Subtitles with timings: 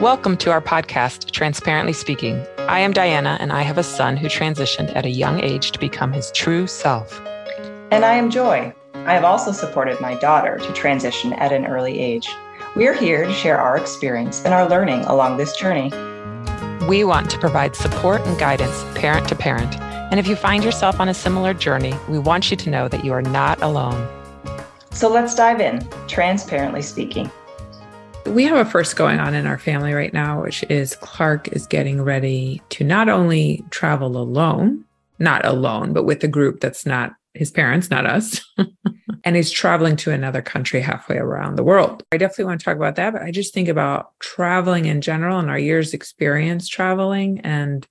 [0.00, 2.42] Welcome to our podcast, Transparently Speaking.
[2.60, 5.78] I am Diana, and I have a son who transitioned at a young age to
[5.78, 7.20] become his true self.
[7.90, 8.72] And I am Joy.
[8.94, 12.30] I have also supported my daughter to transition at an early age.
[12.74, 15.90] We are here to share our experience and our learning along this journey.
[16.86, 19.78] We want to provide support and guidance parent to parent.
[19.78, 23.04] And if you find yourself on a similar journey, we want you to know that
[23.04, 24.08] you are not alone.
[24.92, 27.30] So let's dive in, transparently speaking.
[28.26, 31.66] We have a first going on in our family right now, which is Clark is
[31.66, 34.84] getting ready to not only travel alone,
[35.18, 38.40] not alone, but with a group that's not his parents, not us.
[39.24, 42.02] and he's traveling to another country halfway around the world.
[42.12, 45.38] I definitely want to talk about that, but I just think about traveling in general
[45.38, 47.86] and our year's experience traveling and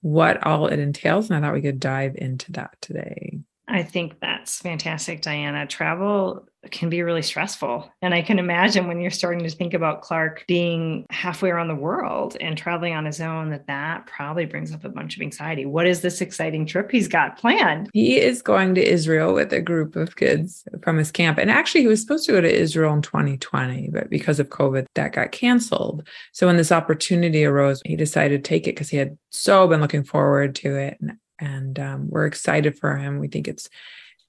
[0.00, 1.30] what all it entails.
[1.30, 3.40] And I thought we could dive into that today.
[3.68, 5.66] I think that's fantastic, Diana.
[5.66, 7.90] Travel can be really stressful.
[8.02, 11.74] And I can imagine when you're starting to think about Clark being halfway around the
[11.74, 15.64] world and traveling on his own, that that probably brings up a bunch of anxiety.
[15.64, 17.90] What is this exciting trip he's got planned?
[17.92, 21.38] He is going to Israel with a group of kids from his camp.
[21.38, 24.86] And actually, he was supposed to go to Israel in 2020, but because of COVID,
[24.94, 26.06] that got canceled.
[26.32, 29.80] So when this opportunity arose, he decided to take it because he had so been
[29.80, 30.98] looking forward to it.
[31.00, 33.18] And, and um, we're excited for him.
[33.18, 33.68] We think it's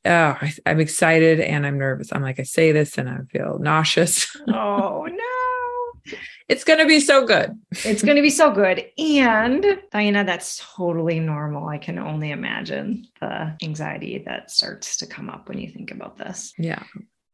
[0.06, 2.11] oh, I, am excited and I'm nervous.
[2.11, 4.36] I'm like, I say this and I feel nauseous.
[4.50, 6.17] Oh no.
[6.50, 7.58] it's going to be so good.
[7.72, 8.86] it's going to be so good.
[8.97, 11.69] And Diana, that's totally normal.
[11.69, 16.17] I can only imagine the anxiety that starts to come up when you think about
[16.17, 16.53] this.
[16.58, 16.84] Yeah.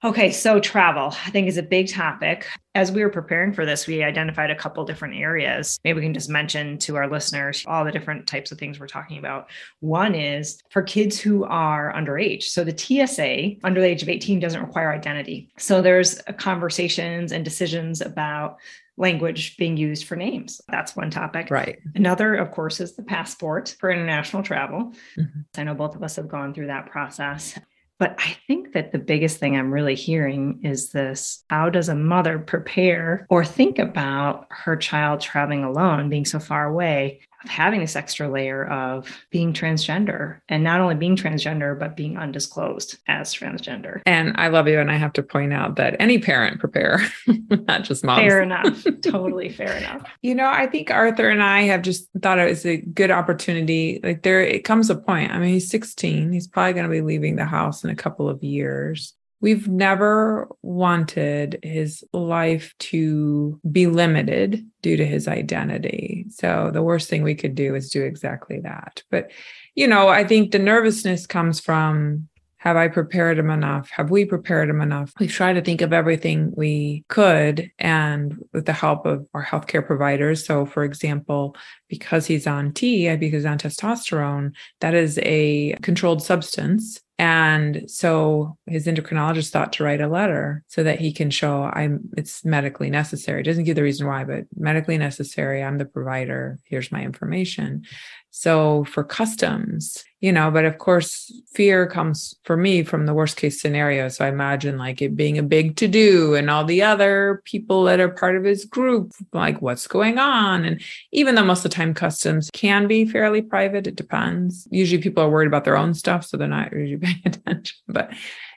[0.02, 2.48] Okay, so travel, I think, is a big topic.
[2.74, 5.78] As we were preparing for this, we identified a couple different areas.
[5.84, 8.88] Maybe we can just mention to our listeners all the different types of things we're
[8.88, 9.50] talking about.
[9.82, 12.44] One is for kids who are underage.
[12.44, 15.52] So the TSA under the age of 18 doesn't require identity.
[15.58, 18.58] So there's conversations and decisions about
[18.96, 20.62] language being used for names.
[20.70, 21.52] That's one topic.
[21.52, 21.78] Right.
[21.96, 24.94] Another, of course, is the passport for international travel.
[25.18, 25.40] Mm-hmm.
[25.58, 27.58] I know both of us have gone through that process.
[28.00, 31.96] But I think that the biggest thing I'm really hearing is this how does a
[31.96, 37.20] mother prepare or think about her child traveling alone, being so far away?
[37.44, 42.18] Of having this extra layer of being transgender and not only being transgender, but being
[42.18, 44.02] undisclosed as transgender.
[44.06, 44.80] And I love you.
[44.80, 47.02] And I have to point out that any parent prepare,
[47.50, 48.22] not just moms.
[48.22, 48.86] Fair enough.
[49.02, 50.04] totally fair enough.
[50.22, 54.00] You know, I think Arthur and I have just thought it was a good opportunity.
[54.04, 55.32] Like there, it comes a point.
[55.32, 56.32] I mean, he's 16.
[56.32, 59.14] He's probably going to be leaving the house in a couple of years.
[59.42, 66.26] We've never wanted his life to be limited due to his identity.
[66.30, 69.04] So the worst thing we could do is do exactly that.
[69.10, 69.32] But,
[69.76, 72.28] you know, I think the nervousness comes from
[72.60, 73.90] have I prepared him enough?
[73.92, 75.14] Have we prepared him enough?
[75.18, 79.86] We try to think of everything we could and with the help of our healthcare
[79.86, 80.46] providers.
[80.46, 81.56] So, for example,
[81.88, 84.52] because he's on T, because he's on testosterone,
[84.82, 90.84] that is a controlled substance and so his endocrinologist thought to write a letter so
[90.84, 93.42] that he can show I'm it's medically necessary.
[93.42, 95.62] It doesn't give the reason why, but medically necessary.
[95.62, 96.60] I'm the provider.
[96.64, 97.84] Here's my information.
[98.32, 103.38] So for customs, you know, but of course, fear comes for me from the worst
[103.38, 104.10] case scenario.
[104.10, 107.86] So I imagine like it being a big to do and all the other people
[107.86, 110.66] that are part of his group, like what's going on.
[110.66, 110.82] And
[111.12, 114.68] even though most of the time customs can be fairly private, it depends.
[114.70, 117.78] Usually people are worried about their own stuff, so they're not usually paying attention.
[117.90, 118.12] But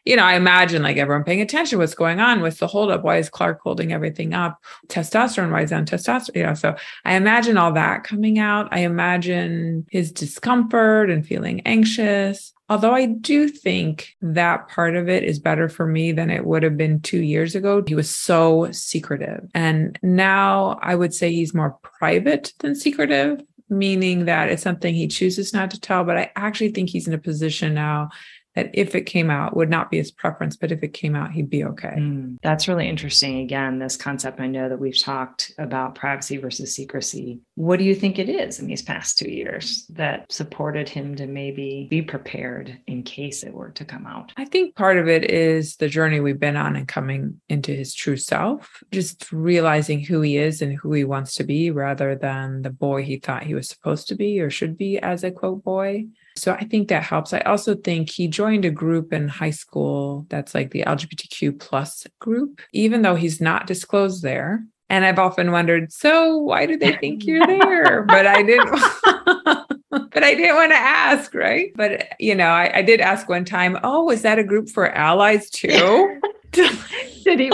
[0.05, 3.05] you know, I imagine like everyone paying attention what's going on with the holdup.
[3.05, 4.61] Why is Clark holding everything up?
[4.89, 6.37] Testosterone, why is on testosterone?
[6.37, 8.69] You know, so I imagine all that coming out.
[8.73, 12.53] I imagine his discomfort and feeling anxious.
[12.69, 16.63] Although I do think that part of it is better for me than it would
[16.63, 17.83] have been two years ago.
[17.87, 19.47] He was so secretive.
[19.55, 25.09] And now I would say he's more private than secretive meaning that it's something he
[25.09, 26.05] chooses not to tell.
[26.05, 28.11] But I actually think he's in a position now
[28.55, 31.33] that if it came out would not be his preference but if it came out
[31.33, 31.95] he'd be okay.
[31.97, 33.41] Mm, that's really interesting.
[33.41, 37.41] Again this concept i know that we've talked about privacy versus secrecy.
[37.55, 41.27] What do you think it is in these past two years that supported him to
[41.27, 44.33] maybe be prepared in case it were to come out?
[44.37, 47.95] I think part of it is the journey we've been on and coming into his
[47.95, 52.63] true self just realizing who he is and who he wants to be rather than
[52.63, 55.63] the boy he thought he was supposed to be or should be as a quote
[55.65, 56.05] boy
[56.37, 57.33] so I think that helps.
[57.33, 62.07] I also think he joined a group in high school that's like the LGBTQ plus
[62.19, 64.65] group, even though he's not disclosed there.
[64.89, 68.03] And I've often wondered, so why do they think you're there?
[68.09, 68.71] but I didn't
[69.91, 71.71] but I didn't want to ask, right?
[71.75, 74.91] But you know, I, I did ask one time, oh, is that a group for
[74.91, 76.21] allies too?
[76.53, 77.51] did he?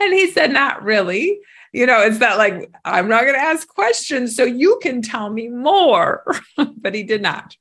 [0.00, 1.38] and he said, not really.
[1.72, 5.30] you know, it's that like, I'm not going to ask questions so you can tell
[5.30, 6.24] me more.
[6.56, 7.56] but he did not.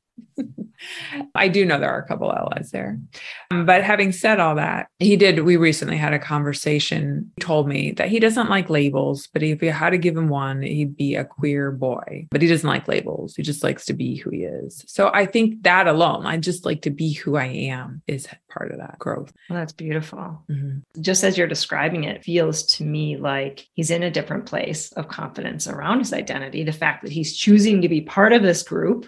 [1.36, 3.00] I do know there are a couple allies there.
[3.52, 5.44] Um, but having said all that, he did.
[5.44, 7.32] We recently had a conversation.
[7.36, 10.30] He told me that he doesn't like labels, but if you had to give him
[10.30, 12.28] one, he'd be a queer boy.
[12.32, 13.36] But he doesn't like labels.
[13.36, 14.84] He just likes to be who he is.
[14.88, 18.72] So I think that alone, I just like to be who I am, is part
[18.72, 19.34] of that growth.
[19.50, 20.44] Well, that's beautiful.
[20.50, 21.02] Mm-hmm.
[21.02, 25.08] Just as you're describing it, feels to me like he's in a different place of
[25.08, 26.64] confidence around his identity.
[26.64, 29.08] The fact that he's choosing to be part of this group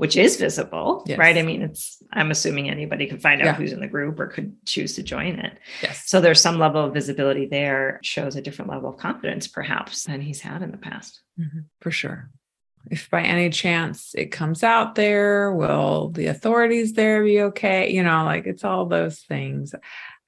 [0.00, 0.69] which is visible,
[1.06, 1.18] yes.
[1.18, 1.36] right?
[1.36, 3.54] I mean, it's, I'm assuming anybody can find out yeah.
[3.54, 5.58] who's in the group or could choose to join it.
[5.82, 6.04] Yes.
[6.06, 10.20] So there's some level of visibility there, shows a different level of confidence perhaps than
[10.20, 11.20] he's had in the past.
[11.38, 11.60] Mm-hmm.
[11.80, 12.30] For sure.
[12.90, 17.90] If by any chance it comes out there, will the authorities there be okay?
[17.92, 19.74] You know, like it's all those things.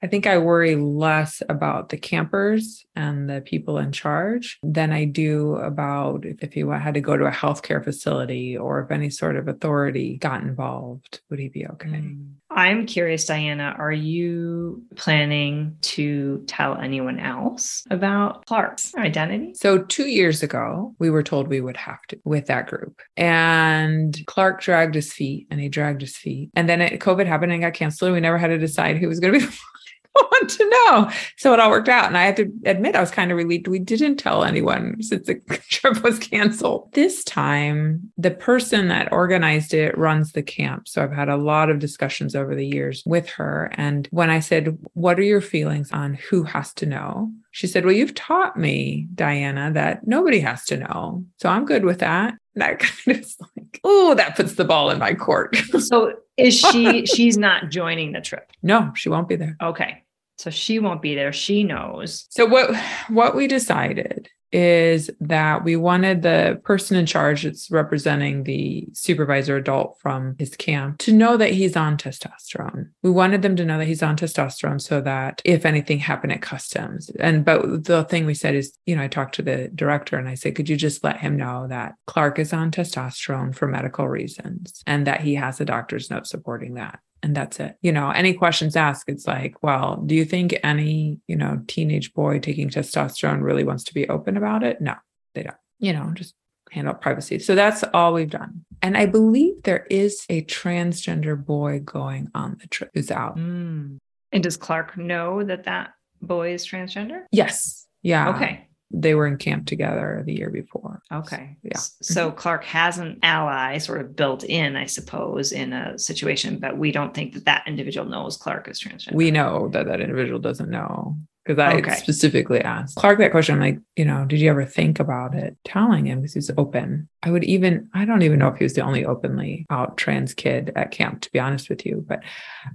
[0.03, 5.05] I think I worry less about the campers and the people in charge than I
[5.05, 9.37] do about if, he had to go to a healthcare facility or if any sort
[9.37, 11.87] of authority got involved, would he be okay?
[11.87, 12.33] Mm.
[12.51, 19.53] I'm curious, Diana, are you planning to tell anyone else about Clark's identity?
[19.55, 23.01] So, two years ago, we were told we would have to with that group.
[23.17, 26.51] And Clark dragged his feet and he dragged his feet.
[26.55, 28.09] And then it, COVID happened and got canceled.
[28.09, 29.53] And we never had to decide who was going to be
[30.21, 31.11] want to know.
[31.37, 32.05] So it all worked out.
[32.05, 35.27] And I have to admit, I was kind of relieved we didn't tell anyone since
[35.27, 35.35] the
[35.69, 36.93] trip was canceled.
[36.93, 40.87] This time, the person that organized it runs the camp.
[40.87, 43.71] So I've had a lot of discussions over the years with her.
[43.75, 47.31] And when I said, What are your feelings on who has to know?
[47.51, 51.25] She said, Well, you've taught me, Diana, that nobody has to know.
[51.37, 52.35] So I'm good with that.
[52.55, 55.55] And I kind of like, oh, that puts the ball in my court.
[55.79, 58.51] so is she she's not joining the trip?
[58.61, 59.57] No, she won't be there.
[59.61, 60.02] Okay.
[60.37, 61.33] So she won't be there.
[61.33, 62.25] She knows.
[62.29, 62.75] So what
[63.07, 69.57] what we decided is that we wanted the person in charge that's representing the supervisor
[69.57, 72.89] adult from his camp to know that he's on testosterone.
[73.01, 76.43] We wanted them to know that he's on testosterone so that if anything happened at
[76.43, 77.09] customs.
[77.19, 80.29] And but the thing we said is, you know, I talked to the director and
[80.29, 84.07] I said, could you just let him know that Clark is on testosterone for medical
[84.07, 87.77] reasons and that he has a doctor's note supporting that and that's it.
[87.81, 92.13] You know, any questions asked, it's like, well, do you think any, you know, teenage
[92.13, 94.81] boy taking testosterone really wants to be open about it?
[94.81, 94.95] No,
[95.33, 95.55] they don't.
[95.79, 96.35] You know, just
[96.69, 97.39] handle privacy.
[97.39, 98.65] So that's all we've done.
[98.81, 103.37] And I believe there is a transgender boy going on the trip who's out.
[103.37, 103.99] Mm.
[104.33, 107.23] And does Clark know that that boy is transgender?
[107.31, 107.87] Yes.
[108.01, 108.35] Yeah.
[108.35, 111.01] Okay they were in camp together the year before.
[111.11, 111.57] Okay.
[111.63, 111.77] Yeah.
[111.77, 112.37] So mm-hmm.
[112.37, 116.91] Clark has an ally sort of built in, I suppose, in a situation, but we
[116.91, 119.15] don't think that that individual knows Clark is transgender.
[119.15, 121.95] We know that that individual doesn't know because I okay.
[121.95, 123.55] specifically asked Clark that question.
[123.55, 127.09] I'm like, you know, did you ever think about it telling him because he's open?
[127.21, 130.33] I would even, I don't even know if he was the only openly out trans
[130.33, 132.23] kid at camp, to be honest with you, but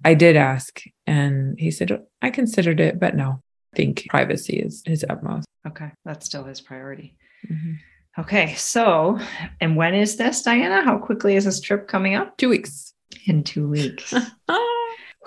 [0.05, 3.43] I did ask and he said, I considered it, but no,
[3.73, 5.47] I think privacy is his utmost.
[5.67, 5.91] Okay.
[6.05, 7.17] That's still his priority.
[7.51, 8.21] Mm-hmm.
[8.21, 8.55] Okay.
[8.55, 9.19] So,
[9.61, 10.83] and when is this, Diana?
[10.83, 12.37] How quickly is this trip coming up?
[12.37, 12.95] Two weeks.
[13.27, 14.13] In two weeks.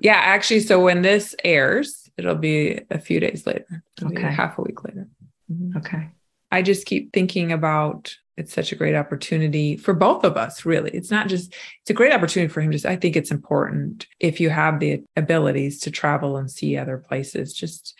[0.00, 0.14] yeah.
[0.14, 3.82] Actually, so when this airs, it'll be a few days later.
[3.98, 4.32] It'll okay.
[4.32, 5.08] half a week later.
[5.50, 5.78] Mm-hmm.
[5.78, 6.08] Okay.
[6.50, 10.90] I just keep thinking about it's such a great opportunity for both of us really
[10.90, 14.40] it's not just it's a great opportunity for him just i think it's important if
[14.40, 17.94] you have the abilities to travel and see other places just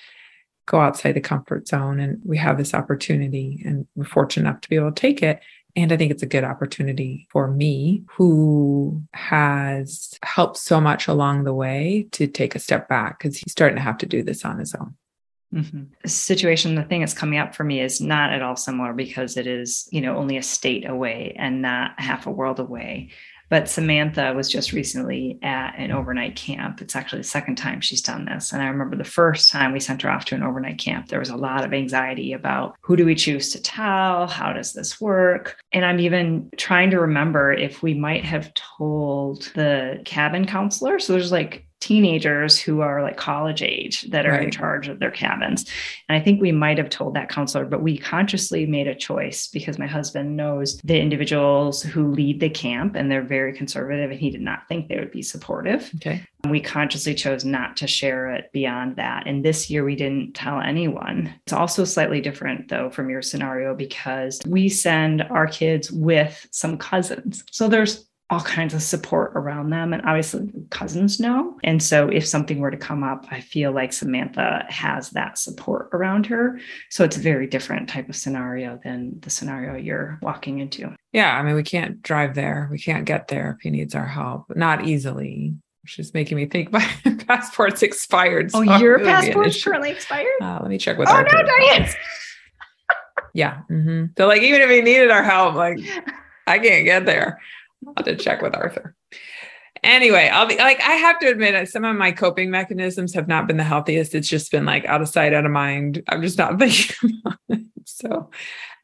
[0.67, 2.01] go outside the comfort zone.
[2.01, 5.41] And we have this opportunity, and we're fortunate enough to be able to take it.
[5.75, 11.45] And I think it's a good opportunity for me, who has helped so much along
[11.45, 14.45] the way, to take a step back because he's starting to have to do this
[14.45, 14.95] on his own.
[15.53, 15.83] Mm-hmm.
[16.07, 19.47] Situation, the thing that's coming up for me is not at all similar because it
[19.47, 23.11] is, you know, only a state away and not half a world away.
[23.53, 26.81] But Samantha was just recently at an overnight camp.
[26.81, 28.51] It's actually the second time she's done this.
[28.51, 31.19] And I remember the first time we sent her off to an overnight camp, there
[31.19, 34.27] was a lot of anxiety about who do we choose to tell?
[34.27, 35.59] How does this work?
[35.71, 40.99] And I'm even trying to remember if we might have told the cabin counselor.
[40.99, 44.45] So there's like teenagers who are like college age that are right.
[44.45, 45.69] in charge of their cabins.
[46.09, 49.49] And I think we might have told that counselor, but we consciously made a choice
[49.49, 54.21] because my husband knows the individuals who lead the camp and they're very conservative and
[54.21, 55.91] he did not think they would be supportive.
[55.97, 56.25] Okay.
[56.49, 59.27] We consciously chose not to share it beyond that.
[59.27, 61.35] And this year we didn't tell anyone.
[61.47, 66.79] It's also slightly different though from your scenario because we send our kids with some
[66.79, 67.43] cousins.
[67.51, 69.93] So there's all kinds of support around them.
[69.93, 71.59] And obviously, cousins know.
[71.63, 75.91] And so, if something were to come up, I feel like Samantha has that support
[75.93, 76.59] around her.
[76.89, 80.97] So, it's a very different type of scenario than the scenario you're walking into.
[81.13, 81.37] Yeah.
[81.37, 84.47] I mean, we can't drive there, we can't get there if he needs our help,
[84.57, 85.55] not easily.
[85.85, 86.89] She's making me think my
[87.27, 88.51] passport's expired.
[88.51, 90.33] So oh, your passport's currently expired?
[90.41, 91.09] Uh, let me check with.
[91.11, 91.91] Oh no, Diane.
[93.35, 93.61] yeah.
[93.71, 94.07] Mm-hmm.
[94.17, 95.81] So like, even if he needed our help, like
[96.47, 97.39] I can't get there.
[97.87, 98.95] I'll have to check with Arthur.
[99.83, 103.27] Anyway, I'll be like, I have to admit that some of my coping mechanisms have
[103.27, 104.15] not been the healthiest.
[104.15, 106.03] It's just been like out of sight, out of mind.
[106.09, 107.63] I'm just not thinking about it.
[107.85, 108.31] So,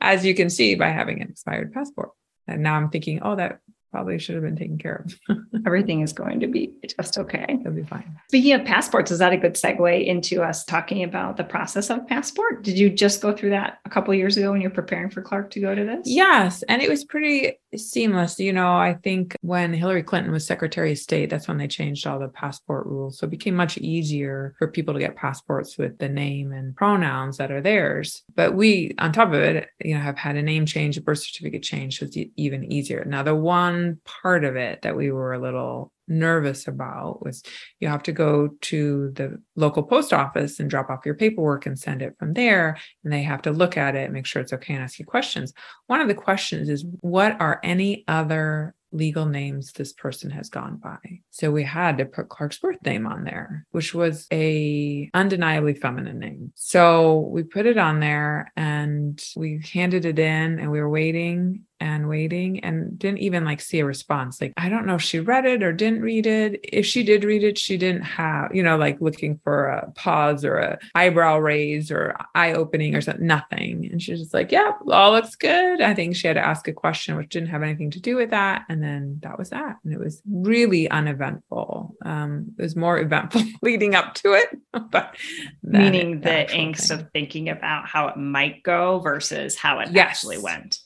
[0.01, 2.11] as you can see by having an expired passport,
[2.49, 5.39] and now I'm thinking, oh, that probably should have been taken care of.
[5.67, 7.47] Everything is going to be just okay.
[7.49, 8.19] It'll be fine.
[8.29, 12.07] Speaking of passports, is that a good segue into us talking about the process of
[12.07, 12.63] passport?
[12.63, 15.51] Did you just go through that a couple years ago when you're preparing for Clark
[15.53, 16.01] to go to this?
[16.05, 16.63] Yes.
[16.65, 18.39] And it was pretty seamless.
[18.39, 22.07] You know, I think when Hillary Clinton was Secretary of State, that's when they changed
[22.07, 23.19] all the passport rules.
[23.19, 27.37] So it became much easier for people to get passports with the name and pronouns
[27.39, 28.23] that are theirs.
[28.35, 31.19] But we, on top of it, you know, have had a name change, a birth
[31.21, 33.05] certificate change, so it's even easier.
[33.05, 37.43] Now, the one one part of it that we were a little nervous about was
[37.81, 41.79] you have to go to the local post office and drop off your paperwork and
[41.79, 44.73] send it from there and they have to look at it make sure it's okay
[44.73, 45.53] and ask you questions
[45.87, 50.77] one of the questions is what are any other legal names this person has gone
[50.77, 50.97] by.
[51.31, 56.19] So we had to put Clark's birth name on there, which was a undeniably feminine
[56.19, 56.53] name.
[56.55, 61.65] So we put it on there and we handed it in and we were waiting
[61.81, 64.41] and waiting and didn't even like see a response.
[64.41, 66.61] Like, I don't know if she read it or didn't read it.
[66.63, 70.45] If she did read it, she didn't have, you know, like looking for a pause
[70.45, 73.89] or a eyebrow raise or eye opening or something, nothing.
[73.91, 75.81] And she's just like, yeah, all looks good.
[75.81, 78.31] I think she had to ask a question which didn't have anything to do with
[78.31, 78.65] that.
[78.69, 79.77] And then that was that.
[79.85, 81.95] And it was really uneventful.
[82.05, 84.49] Um, it was more eventful leading up to it,
[84.91, 85.17] but
[85.63, 87.01] meaning the angst thing.
[87.01, 90.09] of thinking about how it might go versus how it yes.
[90.09, 90.79] actually went.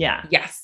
[0.00, 0.24] Yeah.
[0.30, 0.62] Yes.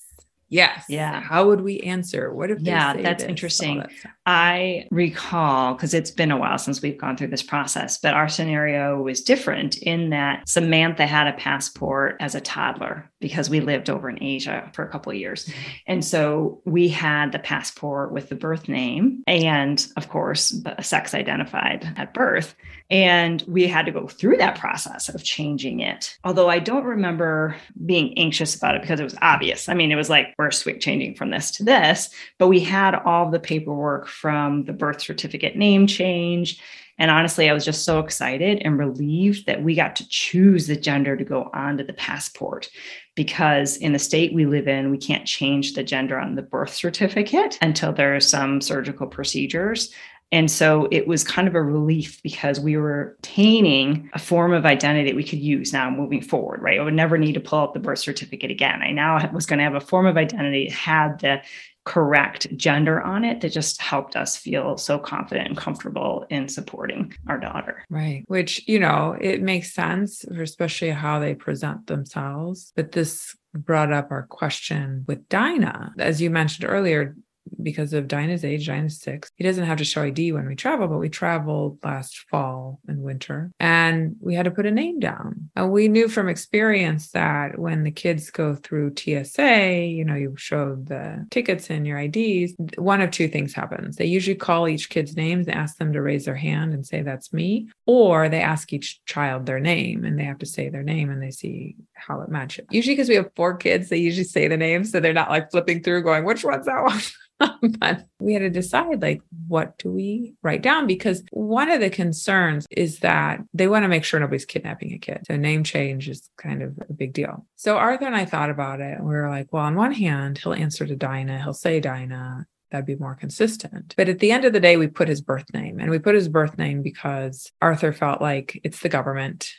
[0.53, 0.85] Yes.
[0.87, 1.19] Yeah.
[1.23, 2.31] How would we answer?
[2.31, 3.31] What if Yeah, that's this?
[3.31, 3.79] interesting.
[3.79, 3.91] That
[4.27, 8.29] I recall because it's been a while since we've gone through this process, but our
[8.29, 13.89] scenario was different in that Samantha had a passport as a toddler because we lived
[13.89, 15.51] over in Asia for a couple of years.
[15.87, 21.95] And so we had the passport with the birth name and of course sex identified
[21.97, 22.55] at birth.
[22.93, 26.15] And we had to go through that process of changing it.
[26.25, 27.57] Although I don't remember
[27.87, 29.71] being anxious about it because it was obvious.
[29.71, 33.31] I mean, it was like, we're changing from this to this, but we had all
[33.31, 36.61] the paperwork from the birth certificate name change.
[36.99, 40.77] And honestly, I was just so excited and relieved that we got to choose the
[40.77, 42.69] gender to go onto the passport
[43.15, 46.75] because in the state we live in, we can't change the gender on the birth
[46.75, 49.93] certificate until there are some surgical procedures.
[50.33, 54.65] And so it was kind of a relief because we were obtaining a form of
[54.65, 56.81] identity that we could use now moving forward, right?
[56.81, 58.83] I would never need to pull out the birth certificate again.
[58.83, 61.43] I now was going to have a form of identity that had the
[61.85, 67.13] correct gender on it that just helped us feel so confident and comfortable in supporting
[67.27, 67.85] our daughter.
[67.91, 68.25] Right.
[68.29, 72.73] Which, you know, it makes sense, especially how they present themselves.
[72.77, 75.93] But this brought up our question with Dinah.
[75.99, 77.17] As you mentioned earlier,
[77.63, 79.31] because of Dinah's age, Dinah's six.
[79.37, 83.03] He doesn't have to show ID when we travel, but we traveled last fall and
[83.03, 85.51] winter and we had to put a name down.
[85.57, 90.35] And we knew from experience that when the kids go through TSA, you know, you
[90.37, 93.97] show the tickets and your IDs, one of two things happens.
[93.97, 97.03] They usually call each kid's names and ask them to raise their hand and say,
[97.03, 97.69] that's me.
[97.87, 101.23] Or they ask each child their name and they have to say their name and
[101.23, 102.67] they see how it matches.
[102.71, 104.85] Usually, because we have four kids, they usually say the name.
[104.85, 107.01] So they're not like flipping through going, which one's that one?
[107.79, 111.91] but we had to decide like what do we write down because one of the
[111.91, 116.09] concerns is that they want to make sure nobody's kidnapping a kid so name change
[116.09, 119.15] is kind of a big deal so arthur and i thought about it and we
[119.15, 122.97] were like well on one hand he'll answer to dinah he'll say dinah that'd be
[122.97, 123.95] more consistent.
[123.97, 126.15] But at the end of the day, we put his birth name and we put
[126.15, 129.51] his birth name because Arthur felt like it's the government.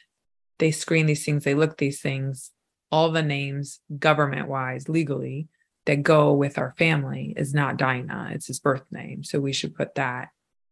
[0.59, 2.51] They screen these things, they look these things,
[2.91, 5.47] all the names government wise, legally
[5.85, 9.23] that go with our family is not Dinah, it's his birth name.
[9.23, 10.29] So we should put that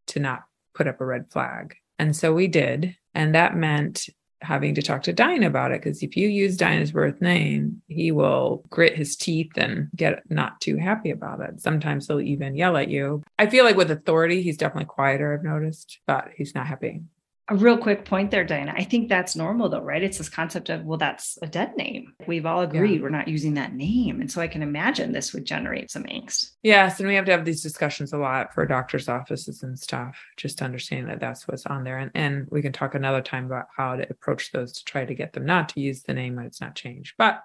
[0.08, 1.76] to not put up a red flag.
[2.00, 2.96] And so we did.
[3.14, 4.08] And that meant
[4.42, 8.12] having to talk to Dinah about it because if you use Dinah's birth name, he
[8.12, 11.62] will grit his teeth and get not too happy about it.
[11.62, 13.22] Sometimes he'll even yell at you.
[13.38, 17.02] I feel like with authority, he's definitely quieter, I've noticed, but he's not happy.
[17.52, 18.74] A real quick point there, Dinah.
[18.78, 20.02] I think that's normal though, right?
[20.02, 22.14] It's this concept of, well, that's a dead name.
[22.26, 23.02] We've all agreed yeah.
[23.02, 24.22] we're not using that name.
[24.22, 26.52] And so I can imagine this would generate some angst.
[26.64, 27.02] Yes.
[27.02, 30.60] And we have to have these discussions a lot for doctors' offices and stuff, just
[30.60, 31.98] to understand that that's what's on there.
[31.98, 35.14] And, and we can talk another time about how to approach those to try to
[35.14, 37.16] get them not to use the name when it's not changed.
[37.18, 37.44] But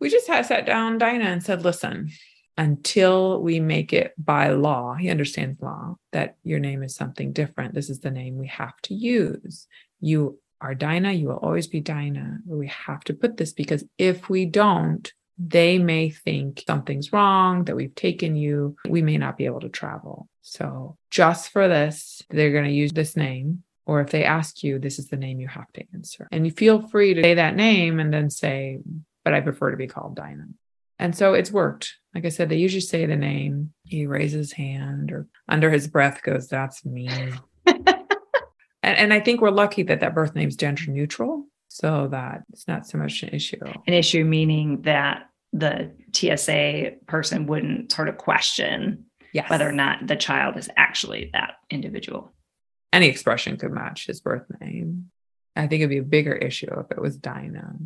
[0.00, 2.10] we just had sat down Diana, and said, listen,
[2.56, 7.74] until we make it by law, he understands law, that your name is something different.
[7.74, 9.66] This is the name we have to use.
[10.00, 12.38] You are Dinah, you will always be Dinah.
[12.46, 17.76] We have to put this because if we don't, they may think something's wrong, that
[17.76, 18.76] we've taken you.
[18.88, 20.28] We may not be able to travel.
[20.40, 23.62] So, just for this, they're going to use this name.
[23.84, 26.26] Or if they ask you, this is the name you have to answer.
[26.32, 28.78] And you feel free to say that name and then say,
[29.24, 30.48] but I prefer to be called Dinah.
[30.98, 31.94] And so it's worked.
[32.16, 33.74] Like I said, they usually say the name.
[33.84, 37.10] He raises his hand or under his breath goes, That's me.
[37.66, 37.76] and,
[38.82, 42.86] and I think we're lucky that that birth name's gender neutral so that it's not
[42.86, 43.58] so much an issue.
[43.86, 49.04] An issue meaning that the TSA person wouldn't sort of question
[49.34, 49.50] yes.
[49.50, 52.32] whether or not the child is actually that individual.
[52.94, 55.10] Any expression could match his birth name.
[55.54, 57.76] I think it'd be a bigger issue if it was Dinah.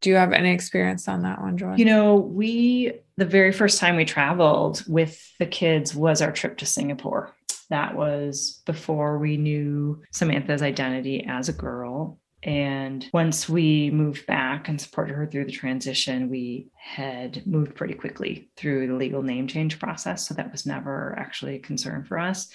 [0.00, 1.74] Do you have any experience on that one, Joy?
[1.76, 6.58] You know, we, the very first time we traveled with the kids was our trip
[6.58, 7.34] to Singapore.
[7.68, 12.18] That was before we knew Samantha's identity as a girl.
[12.42, 17.94] And once we moved back and supported her through the transition, we had moved pretty
[17.94, 20.26] quickly through the legal name change process.
[20.26, 22.48] So that was never actually a concern for us.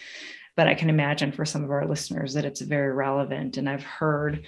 [0.55, 3.57] But I can imagine for some of our listeners that it's very relevant.
[3.57, 4.45] And I've heard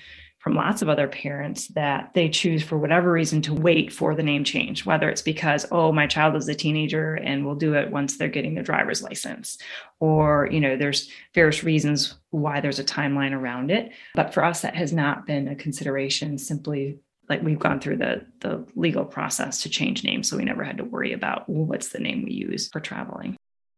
[0.47, 4.23] from lots of other parents that they choose for whatever reason to wait for the
[4.23, 7.91] name change, whether it's because, oh, my child is a teenager and we'll do it
[7.91, 9.57] once they're getting their driver's license,
[9.99, 13.91] or, you know, there's various reasons why there's a timeline around it.
[14.15, 18.25] But for us, that has not been a consideration simply like we've gone through the
[18.39, 21.89] the legal process to change names so we never had to worry about well, what's
[21.89, 23.35] the name we use for traveling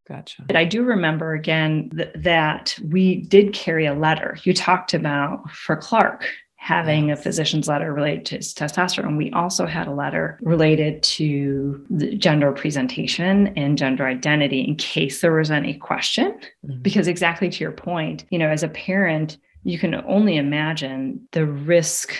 [0.07, 0.43] Gotcha.
[0.47, 4.39] But I do remember again th- that we did carry a letter.
[4.41, 6.25] You talked about for Clark
[6.59, 9.17] having a physician's letter related to testosterone.
[9.17, 15.21] We also had a letter related to the gender presentation and gender identity in case
[15.21, 16.37] there was any question.
[16.67, 16.81] Mm-hmm.
[16.81, 21.45] Because, exactly to your point, you know, as a parent, you can only imagine the
[21.45, 22.13] risk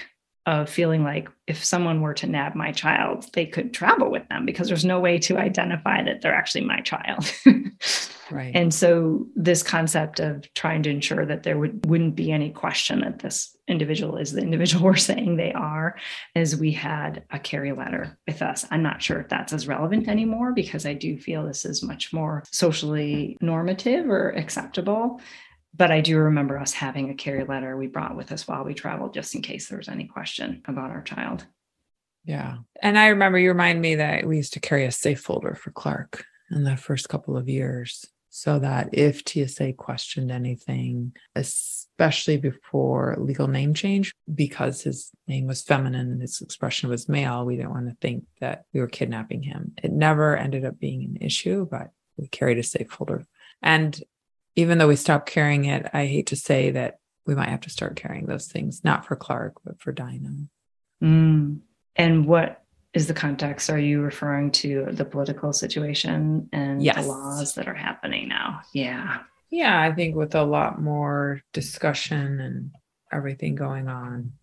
[0.50, 4.46] of feeling like if someone were to nab my child, they could travel with them
[4.46, 7.32] because there's no way to identify that they're actually my child.
[8.32, 8.52] right.
[8.56, 13.02] And so this concept of trying to ensure that there would, wouldn't be any question
[13.02, 15.96] that this individual is the individual we're saying they are,
[16.36, 18.66] as we had a carry letter with us.
[18.72, 22.12] I'm not sure if that's as relevant anymore because I do feel this is much
[22.12, 25.22] more socially normative or acceptable
[25.76, 28.74] but I do remember us having a carry letter we brought with us while we
[28.74, 31.46] traveled, just in case there was any question about our child.
[32.26, 32.58] Yeah.
[32.82, 35.72] And I remember you remind me that we used to carry a safe folder for
[35.72, 43.16] Clark in the first couple of years so that if TSA questioned anything, especially before
[43.20, 47.72] legal name change, because his name was feminine and his expression was male, we didn't
[47.72, 49.74] want to think that we were kidnapping him.
[49.82, 53.26] It never ended up being an issue, but we carried a safe folder.
[53.62, 54.00] And
[54.60, 57.70] even though we stop carrying it, I hate to say that we might have to
[57.70, 60.48] start carrying those things, not for Clark, but for Dinah.
[61.04, 61.60] Mm.
[61.96, 63.70] And what is the context?
[63.70, 66.96] Are you referring to the political situation and yes.
[66.96, 68.62] the laws that are happening now?
[68.74, 69.20] Yeah.
[69.50, 72.72] Yeah, I think with a lot more discussion and
[73.12, 74.34] everything going on,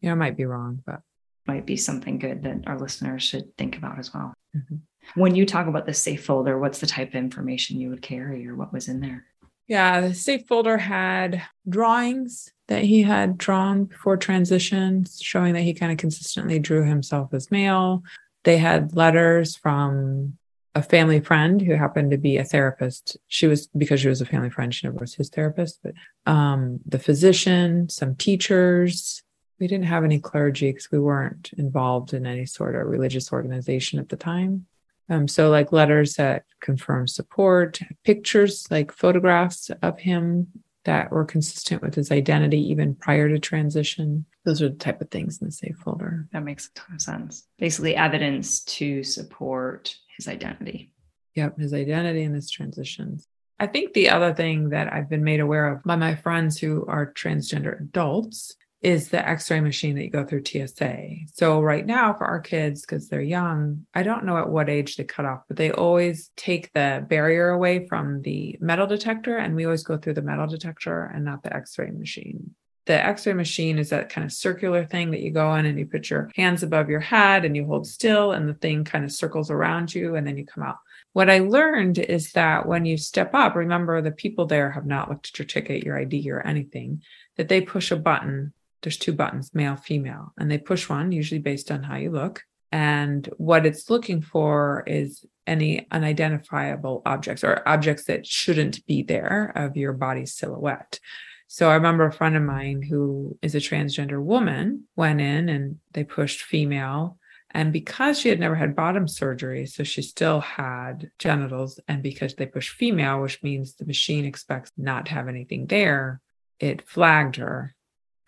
[0.00, 1.00] you know, I might be wrong, but
[1.46, 4.32] might be something good that our listeners should think about as well.
[4.56, 4.76] Mm-hmm.
[5.20, 8.46] When you talk about the safe folder, what's the type of information you would carry
[8.48, 9.26] or what was in there?
[9.66, 15.74] Yeah, the safe folder had drawings that he had drawn before transition, showing that he
[15.74, 18.02] kind of consistently drew himself as male.
[18.44, 20.36] They had letters from
[20.74, 23.16] a family friend who happened to be a therapist.
[23.28, 25.94] She was because she was a family friend, she never was his therapist, but
[26.26, 29.22] um, the physician, some teachers.
[29.60, 34.00] We didn't have any clergy because we weren't involved in any sort of religious organization
[34.00, 34.66] at the time.
[35.08, 40.48] Um, so, like letters that confirm support, pictures, like photographs of him
[40.84, 44.26] that were consistent with his identity even prior to transition.
[44.44, 46.28] Those are the type of things in the safe folder.
[46.32, 47.46] That makes a ton of sense.
[47.58, 50.92] Basically, evidence to support his identity.
[51.34, 53.26] Yep, his identity and his transitions.
[53.58, 56.84] I think the other thing that I've been made aware of by my friends who
[56.86, 58.54] are transgender adults
[58.84, 61.08] is the x-ray machine that you go through TSA.
[61.32, 64.96] So right now for our kids because they're young, I don't know at what age
[64.96, 69.56] they cut off, but they always take the barrier away from the metal detector and
[69.56, 72.54] we always go through the metal detector and not the x-ray machine.
[72.86, 75.78] The x ray machine is that kind of circular thing that you go in and
[75.78, 79.06] you put your hands above your head and you hold still, and the thing kind
[79.06, 80.76] of circles around you, and then you come out.
[81.14, 85.08] What I learned is that when you step up, remember the people there have not
[85.08, 87.02] looked at your ticket, your ID, or anything,
[87.36, 88.52] that they push a button.
[88.84, 92.42] There's two buttons, male, female, and they push one, usually based on how you look.
[92.70, 99.52] And what it's looking for is any unidentifiable objects or objects that shouldn't be there
[99.56, 101.00] of your body's silhouette.
[101.46, 105.78] So I remember a friend of mine who is a transgender woman went in and
[105.92, 107.18] they pushed female
[107.54, 111.78] and because she had never had bottom surgery, so she still had genitals.
[111.86, 116.20] And because they push female, which means the machine expects not to have anything there,
[116.58, 117.76] it flagged her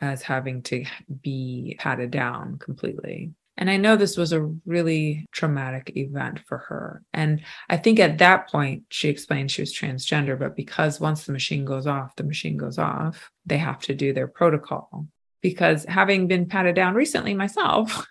[0.00, 0.84] as having to
[1.22, 3.32] be patted down completely.
[3.58, 7.02] And I know this was a really traumatic event for her.
[7.14, 11.32] And I think at that point, she explained she was transgender, but because once the
[11.32, 15.06] machine goes off, the machine goes off, they have to do their protocol
[15.40, 18.06] because having been patted down recently myself,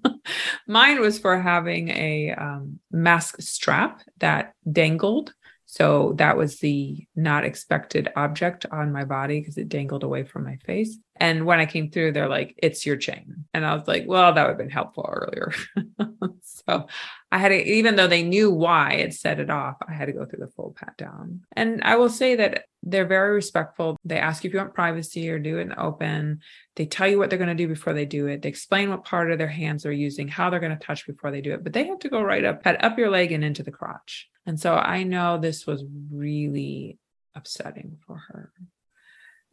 [0.66, 5.34] mine was for having a um, mask strap that dangled.
[5.66, 10.44] So that was the not expected object on my body because it dangled away from
[10.44, 10.98] my face.
[11.20, 13.44] And when I came through, they're like, it's your chain.
[13.52, 15.52] And I was like, well, that would have been helpful earlier.
[16.42, 16.86] so
[17.30, 20.12] I had to, even though they knew why it set it off, I had to
[20.12, 21.42] go through the full pat down.
[21.54, 23.98] And I will say that they're very respectful.
[24.02, 26.40] They ask you if you want privacy or do it in the open.
[26.74, 28.40] They tell you what they're going to do before they do it.
[28.40, 31.30] They explain what part of their hands they're using, how they're going to touch before
[31.30, 31.62] they do it.
[31.62, 34.26] But they have to go right up, pat up your leg and into the crotch.
[34.46, 36.98] And so I know this was really
[37.34, 38.52] upsetting for her.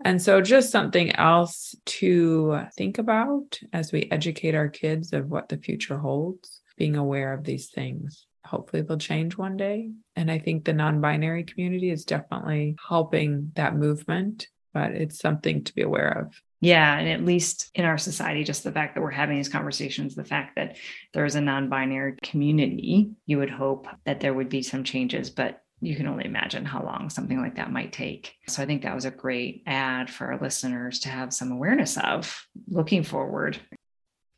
[0.04, 5.50] And so, just something else to think about as we educate our kids of what
[5.50, 8.28] the future holds, being aware of these things.
[8.46, 9.90] Hopefully, they'll change one day.
[10.16, 15.64] And I think the non binary community is definitely helping that movement, but it's something
[15.64, 16.42] to be aware of.
[16.60, 16.98] Yeah.
[16.98, 20.24] And at least in our society, just the fact that we're having these conversations, the
[20.24, 20.78] fact that
[21.14, 25.30] there is a non binary community, you would hope that there would be some changes.
[25.30, 28.34] But you can only imagine how long something like that might take.
[28.48, 31.98] So I think that was a great ad for our listeners to have some awareness
[31.98, 33.60] of looking forward.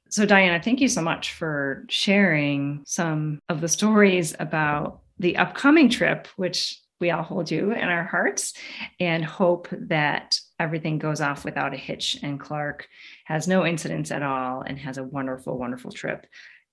[0.09, 5.89] So, Diana, thank you so much for sharing some of the stories about the upcoming
[5.89, 8.53] trip, which we all hold you in our hearts
[8.99, 12.87] and hope that everything goes off without a hitch and Clark
[13.25, 16.25] has no incidents at all and has a wonderful, wonderful trip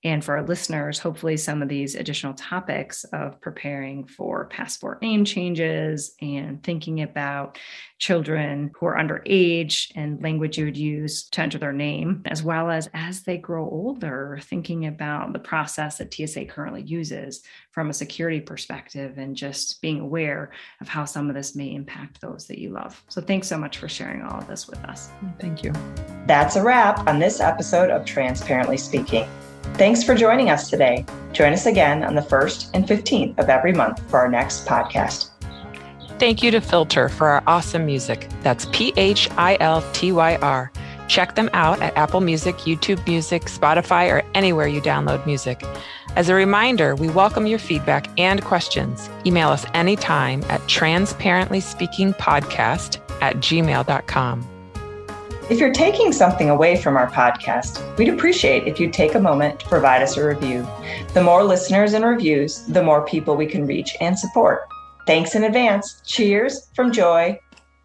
[0.06, 5.24] and for our listeners, hopefully some of these additional topics of preparing for passport name
[5.24, 7.58] changes and thinking about
[7.98, 12.70] children who are underage and language you would use to enter their name, as well
[12.70, 17.42] as as they grow older, thinking about the process that TSA currently uses
[17.72, 22.20] from a security perspective and just being aware of how some of this may impact
[22.20, 23.02] those that you love.
[23.08, 25.10] So thanks so much for sharing all of this with us.
[25.40, 25.72] Thank you.
[26.26, 29.26] That's a wrap on this episode of Transparently Speaking.
[29.74, 31.04] Thanks for joining us today.
[31.32, 35.30] Join us again on the 1st and 15th of every month for our next podcast.
[36.18, 38.28] Thank you to Philtyr for our awesome music.
[38.42, 40.72] That's P H I L T Y R.
[41.08, 45.62] Check them out at Apple Music, YouTube Music, Spotify, or anywhere you download music.
[46.16, 49.10] As a reminder, we welcome your feedback and questions.
[49.26, 54.55] Email us anytime at transparentlyspeakingpodcast at gmail.com.
[55.48, 59.60] If you're taking something away from our podcast, we'd appreciate if you'd take a moment
[59.60, 60.66] to provide us a review.
[61.14, 64.66] The more listeners and reviews, the more people we can reach and support.
[65.06, 66.02] Thanks in advance.
[66.04, 67.38] Cheers from Joy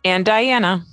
[0.03, 0.83] and Diana.